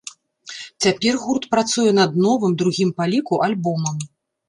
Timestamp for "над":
2.01-2.19